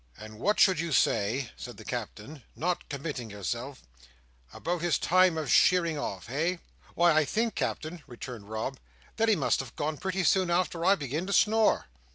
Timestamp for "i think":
7.11-7.53